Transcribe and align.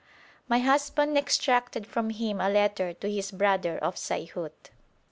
My 0.47 0.57
husband 0.57 1.15
extracted 1.15 1.85
from 1.85 2.09
him 2.09 2.41
a 2.41 2.49
letter 2.49 2.91
to 2.95 3.07
his 3.07 3.29
brother 3.31 3.77
of 3.77 3.97
Saihut. 3.97 4.71